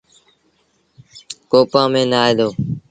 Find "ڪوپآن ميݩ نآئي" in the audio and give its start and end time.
1.51-2.33